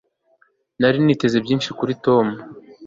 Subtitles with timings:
[0.79, 2.25] Nari niteze byinshi kuri Tom